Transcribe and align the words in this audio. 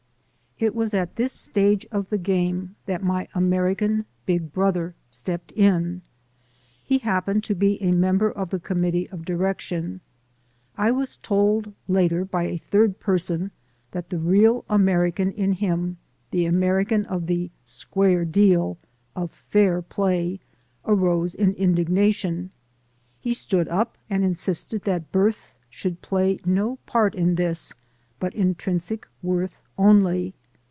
It 0.59 0.75
was 0.75 0.93
at 0.93 1.15
this 1.15 1.33
stage 1.33 1.87
of 1.91 2.09
the 2.09 2.19
game 2.19 2.75
that 2.85 3.01
my 3.01 3.27
American 3.33 4.05
"Big 4.27 4.53
Brother" 4.53 4.93
stepped 5.09 5.51
in. 5.53 6.03
He 6.83 6.99
happened 6.99 7.43
to 7.45 7.55
be 7.55 7.81
a 7.81 7.91
member 7.91 8.31
of 8.31 8.51
the 8.51 8.59
committee 8.59 9.09
of 9.09 9.25
direction. 9.25 10.01
I 10.77 10.91
was 10.91 11.17
told 11.17 11.73
later 11.87 12.23
by 12.23 12.43
a 12.43 12.57
third 12.59 12.99
person 12.99 13.49
that 13.89 14.11
the 14.11 14.19
real 14.19 14.63
American 14.69 15.31
in 15.31 15.53
him, 15.53 15.97
the 16.29 16.45
American 16.45 17.05
of 17.07 17.25
the 17.25 17.49
"square 17.65 18.23
deal," 18.23 18.77
of 19.15 19.31
"fair 19.31 19.81
play" 19.81 20.39
arose 20.85 21.33
in 21.33 21.53
indignation. 21.53 22.51
He 23.19 23.33
stood 23.33 23.67
up 23.67 23.97
and 24.11 24.23
in 24.23 24.35
sisted 24.35 24.83
that 24.83 25.11
birth 25.11 25.55
should 25.71 26.03
play 26.03 26.37
no 26.45 26.75
part 26.85 27.15
in 27.15 27.33
this, 27.33 27.73
but 28.19 28.35
intrinsic 28.35 29.07
worth 29.23 29.59
only. 29.75 30.35